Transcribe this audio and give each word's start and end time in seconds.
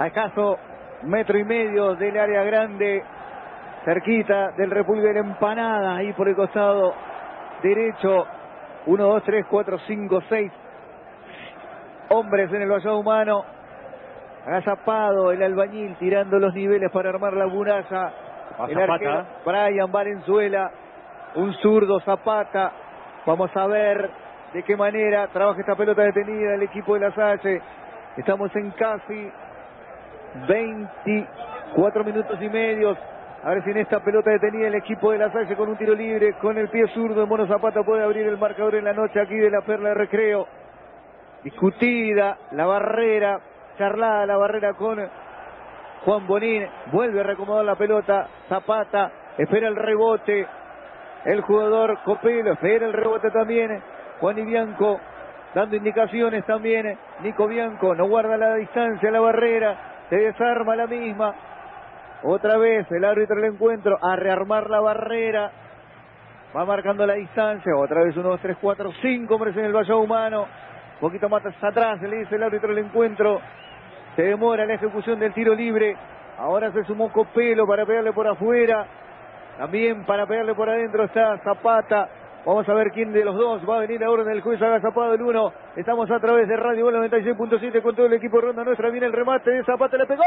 A 0.00 0.08
escaso 0.08 0.58
metro 1.04 1.38
y 1.38 1.44
medio 1.44 1.94
del 1.94 2.18
área 2.18 2.42
grande, 2.42 3.00
cerquita 3.84 4.50
del 4.56 4.72
República 4.72 5.06
de 5.06 5.14
la 5.14 5.20
Empanada, 5.20 5.94
ahí 5.94 6.12
por 6.14 6.28
el 6.28 6.34
costado 6.34 6.94
derecho. 7.62 8.26
1, 8.86 9.04
2, 9.04 9.22
3, 9.22 9.46
4, 9.48 9.78
5, 9.86 10.20
6 10.28 10.52
hombres 12.08 12.52
en 12.52 12.62
el 12.62 12.68
vallado 12.68 12.98
humano. 12.98 13.44
Agazapado 14.44 15.30
el 15.30 15.44
albañil 15.44 15.94
tirando 15.98 16.40
los 16.40 16.52
niveles 16.52 16.90
para 16.90 17.10
armar 17.10 17.34
la 17.34 17.46
muralla. 17.46 18.12
El 18.66 18.78
arquero 18.78 19.26
Brian 19.44 19.92
Valenzuela, 19.92 20.72
un 21.36 21.54
zurdo 21.62 22.00
Zapata. 22.00 22.72
Vamos 23.26 23.56
a 23.56 23.64
ver 23.68 24.10
de 24.52 24.64
qué 24.64 24.76
manera 24.76 25.28
trabaja 25.28 25.60
esta 25.60 25.76
pelota 25.76 26.02
detenida 26.02 26.54
el 26.54 26.62
equipo 26.62 26.94
de 26.94 27.00
la 27.00 27.14
Salle. 27.14 27.62
Estamos 28.18 28.50
en 28.56 28.72
casi 28.72 29.30
24 30.48 32.02
minutos 32.02 32.36
y 32.42 32.48
medio. 32.48 32.96
A 33.44 33.50
ver 33.50 33.62
si 33.62 33.70
en 33.70 33.76
esta 33.76 34.00
pelota 34.00 34.32
detenida 34.32 34.66
el 34.66 34.74
equipo 34.74 35.12
de 35.12 35.18
la 35.18 35.30
Salle 35.30 35.54
con 35.54 35.68
un 35.68 35.76
tiro 35.76 35.94
libre, 35.94 36.32
con 36.40 36.58
el 36.58 36.68
pie 36.68 36.88
zurdo 36.88 37.28
Mono 37.28 37.46
Zapata 37.46 37.84
puede 37.84 38.02
abrir 38.02 38.26
el 38.26 38.36
marcador 38.36 38.74
en 38.74 38.86
la 38.86 38.92
noche 38.92 39.20
aquí 39.20 39.36
de 39.36 39.52
la 39.52 39.60
Perla 39.60 39.90
de 39.90 39.94
Recreo. 39.94 40.48
Discutida 41.44 42.36
la 42.50 42.66
barrera, 42.66 43.38
charlada 43.78 44.26
la 44.26 44.36
barrera 44.36 44.74
con 44.74 44.98
Juan 46.04 46.26
Bonín. 46.26 46.66
Vuelve 46.90 47.20
a 47.20 47.22
reacomodar 47.22 47.64
la 47.64 47.76
pelota. 47.76 48.26
Zapata 48.48 49.12
espera 49.38 49.68
el 49.68 49.76
rebote. 49.76 50.44
El 51.24 51.40
jugador 51.42 52.02
Copelo 52.02 52.54
espera 52.54 52.84
el 52.84 52.94
rebote 52.94 53.30
también. 53.30 53.80
Juan 54.18 54.38
y 54.38 54.42
dando 55.54 55.76
indicaciones 55.76 56.44
también. 56.44 56.98
Nico 57.22 57.46
Bianco 57.46 57.94
no 57.94 58.08
guarda 58.08 58.36
la 58.36 58.54
distancia, 58.54 59.10
la 59.10 59.20
barrera, 59.20 59.76
se 60.08 60.16
desarma 60.16 60.76
la 60.76 60.86
misma. 60.86 61.34
Otra 62.22 62.56
vez 62.56 62.90
el 62.90 63.04
árbitro 63.04 63.36
del 63.36 63.52
encuentro 63.54 63.98
a 64.02 64.16
rearmar 64.16 64.68
la 64.68 64.80
barrera. 64.80 65.50
Va 66.56 66.64
marcando 66.64 67.06
la 67.06 67.14
distancia. 67.14 67.76
Otra 67.76 68.02
vez 68.02 68.16
uno, 68.16 68.30
dos, 68.30 68.40
tres, 68.40 68.56
cuatro, 68.60 68.90
cinco 69.02 69.34
hombres 69.34 69.56
en 69.56 69.66
el 69.66 69.72
vallado 69.72 70.00
humano. 70.00 70.46
Un 70.94 71.00
poquito 71.00 71.28
más 71.28 71.42
atrás, 71.62 72.00
le 72.02 72.18
dice 72.18 72.34
el 72.34 72.42
árbitro 72.42 72.74
del 72.74 72.86
encuentro. 72.86 73.40
Se 74.16 74.22
demora 74.22 74.66
la 74.66 74.74
ejecución 74.74 75.20
del 75.20 75.32
tiro 75.32 75.54
libre. 75.54 75.96
Ahora 76.38 76.72
se 76.72 76.84
sumó 76.84 77.12
Copelo 77.12 77.66
para 77.66 77.86
pegarle 77.86 78.12
por 78.12 78.26
afuera. 78.26 78.86
También 79.58 80.04
para 80.04 80.26
pegarle 80.26 80.54
por 80.54 80.68
adentro 80.68 81.04
está 81.04 81.38
Zapata. 81.38 82.08
Vamos 82.48 82.66
a 82.66 82.72
ver 82.72 82.92
quién 82.92 83.12
de 83.12 83.22
los 83.26 83.36
dos 83.36 83.60
va 83.68 83.76
a 83.76 83.80
venir 83.80 84.02
ahora 84.02 84.22
en 84.22 84.30
el 84.30 84.40
juez 84.40 84.60
agazapado 84.62 85.12
el 85.12 85.20
uno. 85.20 85.52
Estamos 85.76 86.10
a 86.10 86.18
través 86.18 86.48
de 86.48 86.56
Radio 86.56 86.86
Gol 86.86 86.94
96.7 86.94 87.82
con 87.82 87.94
todo 87.94 88.06
el 88.06 88.14
equipo 88.14 88.40
Ronda 88.40 88.64
Nuestra. 88.64 88.88
Viene 88.88 89.04
el 89.06 89.12
remate 89.12 89.50
de 89.50 89.62
Zapata, 89.64 89.98
le 89.98 90.06
pegó. 90.06 90.22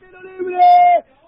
tiro 0.00 0.22
libre 0.22 0.58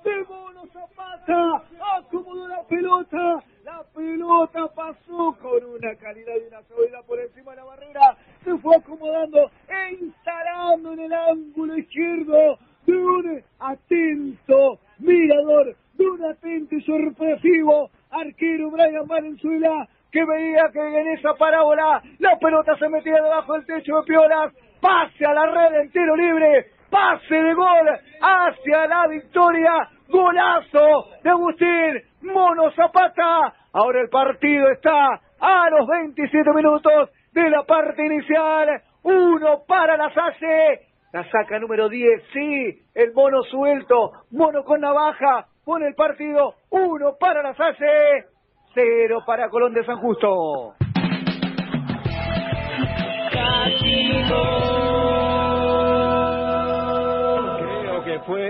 de 0.05 0.25
Mono 0.29 0.67
Zapata, 0.73 1.63
acomodó 1.97 2.49
la 2.49 2.63
pelota, 2.65 3.43
la 3.65 3.83
pelota 3.95 4.69
pasó 4.75 5.37
con 5.41 5.62
una 5.75 5.95
calidad 5.97 6.35
y 6.43 6.49
una 6.49 6.63
suavidad 6.63 7.05
por 7.07 7.19
encima 7.19 7.53
de 7.53 7.57
la 7.57 7.65
barrera, 7.65 8.17
se 8.45 8.57
fue 8.59 8.77
acomodando 8.77 9.51
e 9.69 9.95
instalando 10.01 10.93
en 10.93 11.01
el 11.01 11.13
ángulo 11.13 11.77
izquierdo 11.77 12.59
de 12.87 12.97
un 12.97 13.43
atento 13.59 14.79
mirador, 14.99 15.75
de 15.95 16.07
un 16.07 16.25
atento 16.25 16.75
y 16.75 16.83
sorpresivo 16.83 17.91
arquero 18.11 18.71
Brian 18.71 19.07
Valenzuela, 19.07 19.89
que 20.11 20.25
veía 20.25 20.71
que 20.73 20.81
en 20.81 21.09
esa 21.09 21.35
parábola 21.35 22.03
la 22.19 22.39
pelota 22.39 22.77
se 22.77 22.89
metía 22.89 23.15
debajo 23.15 23.55
del 23.55 23.67
techo 23.67 23.97
de 23.97 24.03
Piolas, 24.03 24.53
pase 24.81 25.25
a 25.25 25.33
la 25.33 25.47
red 25.47 25.81
en 25.81 25.91
tiro 25.91 26.17
libre, 26.17 26.67
pase 26.91 27.35
de 27.35 27.55
gol 27.55 27.89
hacia 28.21 28.87
la 28.87 29.07
victoria, 29.09 29.73
golazo 30.09 31.07
de 31.23 31.31
Agustín 31.31 32.03
Mono 32.23 32.71
Zapata. 32.73 33.55
Ahora 33.73 34.03
el 34.03 34.11
partido 34.11 34.69
está 34.71 35.19
a 35.43 35.69
los 35.71 35.89
27 35.89 36.53
minutos 36.55 37.11
de 37.33 37.51
la 37.51 37.65
parte 37.65 38.07
inicial, 38.07 38.81
uno 39.03 39.63
para 39.67 39.97
la 39.97 40.15
Salle, 40.15 40.83
la 41.13 41.29
saca 41.29 41.59
número 41.59 41.89
10, 41.89 42.23
sí, 42.33 42.79
el 42.95 43.13
mono 43.13 43.43
suelto, 43.43 44.13
mono 44.31 44.63
con 44.63 44.81
navaja, 44.81 45.47
pone 45.65 45.89
el 45.89 45.95
partido, 45.95 46.55
uno 46.71 47.17
para 47.19 47.43
la 47.43 47.55
Salle, 47.55 48.27
cero 48.73 49.25
para 49.27 49.49
Colón 49.49 49.75
de 49.75 49.85
San 49.85 49.97
Justo. 49.97 50.75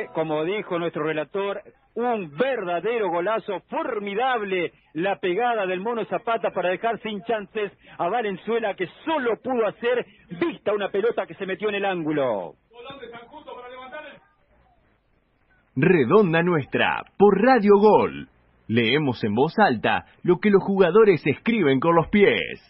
Fue, 0.02 0.14
como 0.14 0.44
dijo 0.44 0.78
nuestro 0.78 1.04
relator, 1.04 1.62
un 1.94 2.30
verdadero 2.36 3.10
golazo 3.10 3.60
formidable 3.68 4.72
la 4.94 5.16
pegada 5.16 5.66
del 5.66 5.80
mono 5.80 6.04
Zapata 6.06 6.50
para 6.50 6.70
dejar 6.70 6.98
sin 7.00 7.22
chances 7.24 7.72
a 7.98 8.08
Valenzuela 8.08 8.74
que 8.74 8.86
solo 9.04 9.36
pudo 9.42 9.66
hacer 9.66 10.06
vista 10.40 10.72
una 10.72 10.88
pelota 10.88 11.26
que 11.26 11.34
se 11.34 11.46
metió 11.46 11.68
en 11.68 11.76
el 11.76 11.84
ángulo. 11.84 12.54
Redonda 15.74 16.42
nuestra, 16.42 17.02
por 17.16 17.40
Radio 17.40 17.78
Gol. 17.78 18.28
Leemos 18.68 19.22
en 19.24 19.34
voz 19.34 19.58
alta 19.58 20.06
lo 20.22 20.38
que 20.38 20.50
los 20.50 20.62
jugadores 20.62 21.22
escriben 21.26 21.80
con 21.80 21.94
los 21.94 22.08
pies. 22.08 22.60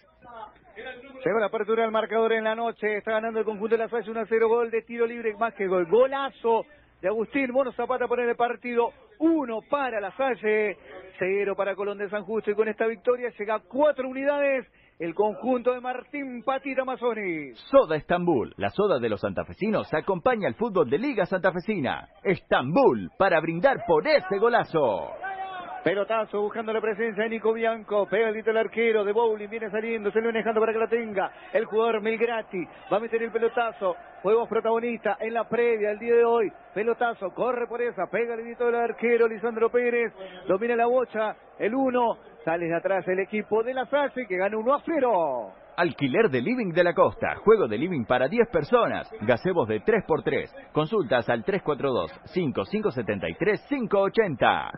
Se 1.22 1.32
va 1.32 1.38
la 1.38 1.46
apertura 1.46 1.82
del 1.82 1.92
marcador 1.92 2.32
en 2.32 2.42
la 2.42 2.56
noche. 2.56 2.96
Está 2.96 3.12
ganando 3.12 3.38
el 3.38 3.44
conjunto 3.44 3.76
de 3.76 3.84
la 3.84 3.88
Salle 3.88 4.10
1-0 4.10 4.48
gol 4.48 4.72
de 4.72 4.82
tiro 4.82 5.06
libre 5.06 5.32
más 5.38 5.54
que 5.54 5.68
gol. 5.68 5.86
Golazo 5.88 6.64
de 7.02 7.08
Agustín 7.08 7.50
Mono 7.52 7.72
Zapata 7.72 8.06
por 8.06 8.20
el 8.20 8.34
partido. 8.36 8.92
Uno 9.18 9.60
para 9.68 10.00
la 10.00 10.16
Salle, 10.16 10.78
cero 11.18 11.54
para 11.56 11.74
Colón 11.74 11.98
de 11.98 12.08
San 12.08 12.22
Justo. 12.22 12.50
Y 12.50 12.54
con 12.54 12.68
esta 12.68 12.86
victoria 12.86 13.30
llega 13.36 13.56
a 13.56 13.60
cuatro 13.60 14.08
unidades 14.08 14.66
el 15.00 15.14
conjunto 15.14 15.72
de 15.72 15.80
Martín 15.80 16.42
Patita 16.44 16.84
Mazzoni. 16.84 17.54
Soda 17.70 17.96
Estambul, 17.96 18.54
la 18.56 18.70
soda 18.70 19.00
de 19.00 19.08
los 19.08 19.20
santafesinos, 19.20 19.92
acompaña 19.92 20.46
al 20.46 20.54
fútbol 20.54 20.88
de 20.88 20.98
Liga 20.98 21.26
Santafesina. 21.26 22.08
Estambul, 22.22 23.10
para 23.18 23.40
brindar 23.40 23.78
por 23.86 24.06
ese 24.06 24.38
golazo. 24.38 25.21
Pelotazo 25.82 26.40
buscando 26.40 26.72
la 26.72 26.80
presencia 26.80 27.24
de 27.24 27.30
Nico 27.30 27.52
Bianco. 27.52 28.06
Pega 28.06 28.28
el 28.28 28.36
el 28.36 28.56
arquero 28.56 29.04
de 29.04 29.12
Bowling. 29.12 29.48
Viene 29.48 29.68
saliendo. 29.68 30.12
Se 30.12 30.20
lo 30.20 30.30
dejando 30.30 30.60
para 30.60 30.72
que 30.72 30.78
la 30.78 30.86
tenga. 30.86 31.32
El 31.52 31.64
jugador 31.64 32.00
Melgrati 32.00 32.64
va 32.90 32.98
a 32.98 33.00
meter 33.00 33.20
el 33.20 33.32
pelotazo. 33.32 33.96
Juegos 34.22 34.48
protagonista 34.48 35.16
en 35.18 35.34
la 35.34 35.48
previa 35.48 35.90
el 35.90 35.98
día 35.98 36.14
de 36.14 36.24
hoy. 36.24 36.52
Pelotazo. 36.72 37.30
Corre 37.30 37.66
por 37.66 37.82
esa. 37.82 38.06
Pega 38.06 38.34
el 38.34 38.56
del 38.56 38.74
arquero 38.76 39.26
Lisandro 39.26 39.70
Pérez. 39.70 40.12
Domina 40.46 40.76
la 40.76 40.86
bocha. 40.86 41.34
El 41.58 41.74
uno. 41.74 42.16
Sale 42.44 42.66
de 42.66 42.76
atrás 42.76 43.06
el 43.08 43.18
equipo 43.18 43.64
de 43.64 43.74
la 43.74 43.84
Salle 43.86 44.26
que 44.28 44.36
gana 44.36 44.56
1 44.56 44.74
a 44.74 44.82
0. 44.84 45.52
Alquiler 45.78 46.28
de 46.30 46.42
living 46.42 46.72
de 46.72 46.84
la 46.84 46.94
costa. 46.94 47.34
Juego 47.44 47.66
de 47.66 47.78
living 47.78 48.04
para 48.04 48.28
10 48.28 48.48
personas. 48.52 49.10
Gazebos 49.22 49.66
de 49.66 49.82
3x3. 49.82 50.70
Consultas 50.70 51.28
al 51.28 51.42
342 51.42 52.12
5573 52.32 53.66
580 53.68 54.70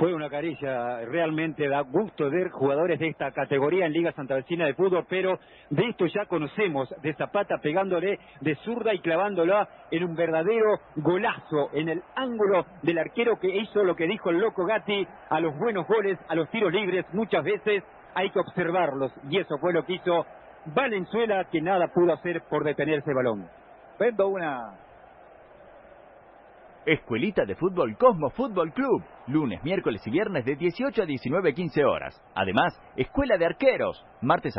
fue 0.00 0.14
una 0.14 0.30
caricia, 0.30 1.04
realmente 1.04 1.68
da 1.68 1.82
gusto 1.82 2.30
ver 2.30 2.48
jugadores 2.48 2.98
de 2.98 3.08
esta 3.08 3.32
categoría 3.32 3.84
en 3.84 3.92
Liga 3.92 4.12
Santa 4.12 4.34
Vecina 4.34 4.64
de 4.64 4.72
Fútbol, 4.72 5.04
pero 5.06 5.38
de 5.68 5.90
esto 5.90 6.06
ya 6.06 6.24
conocemos, 6.24 6.88
de 7.02 7.12
Zapata 7.12 7.58
pegándole 7.58 8.18
de 8.40 8.54
zurda 8.64 8.94
y 8.94 9.00
clavándola 9.00 9.68
en 9.90 10.04
un 10.04 10.16
verdadero 10.16 10.78
golazo 10.96 11.68
en 11.74 11.90
el 11.90 12.02
ángulo 12.16 12.64
del 12.80 12.96
arquero 12.96 13.38
que 13.38 13.54
hizo 13.54 13.84
lo 13.84 13.94
que 13.94 14.06
dijo 14.06 14.30
el 14.30 14.38
loco 14.38 14.64
Gatti, 14.64 15.06
a 15.28 15.38
los 15.38 15.54
buenos 15.58 15.86
goles, 15.86 16.18
a 16.28 16.34
los 16.34 16.48
tiros 16.48 16.72
libres, 16.72 17.04
muchas 17.12 17.44
veces 17.44 17.84
hay 18.14 18.30
que 18.30 18.38
observarlos, 18.38 19.12
y 19.28 19.36
eso 19.36 19.58
fue 19.58 19.74
lo 19.74 19.84
que 19.84 19.96
hizo 19.96 20.24
Valenzuela, 20.64 21.44
que 21.52 21.60
nada 21.60 21.88
pudo 21.88 22.14
hacer 22.14 22.40
por 22.48 22.64
detener 22.64 23.00
ese 23.00 23.12
balón. 23.12 23.46
Vendo 23.98 24.28
una 24.28 24.78
Escuelita 26.86 27.44
de 27.44 27.56
Fútbol 27.56 27.94
Cosmo 27.98 28.30
Fútbol 28.30 28.72
Club. 28.72 29.04
Lunes, 29.26 29.62
miércoles 29.62 30.00
y 30.06 30.10
viernes 30.10 30.46
de 30.46 30.56
18 30.56 31.02
a 31.02 31.04
19, 31.04 31.52
15 31.52 31.84
horas. 31.84 32.18
Además, 32.34 32.72
Escuela 32.96 33.36
de 33.36 33.44
Arqueros. 33.44 34.02
Martes 34.22 34.48